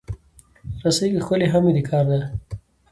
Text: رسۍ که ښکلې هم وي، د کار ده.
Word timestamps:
رسۍ 0.83 1.07
که 1.13 1.19
ښکلې 1.25 1.47
هم 1.53 1.63
وي، 1.65 1.73
د 1.77 1.79
کار 1.89 2.05
ده. 2.11 2.19